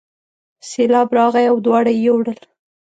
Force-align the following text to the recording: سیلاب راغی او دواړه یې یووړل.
سیلاب 0.69 1.09
راغی 1.17 1.45
او 1.51 1.57
دواړه 1.65 1.91
یې 1.95 2.01
یووړل. 2.05 2.39